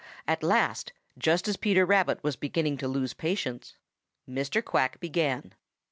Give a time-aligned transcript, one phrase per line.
[0.27, 3.77] At last, just as Peter Rabbit was beginning to lose patience
[4.27, 4.65] Mr.
[4.65, 5.53] Quack began.